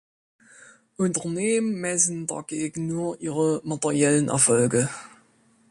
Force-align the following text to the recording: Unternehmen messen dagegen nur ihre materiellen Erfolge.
Unternehmen 0.97 1.75
messen 1.79 2.25
dagegen 2.25 2.87
nur 2.87 3.21
ihre 3.21 3.61
materiellen 3.63 4.29
Erfolge. 4.29 4.89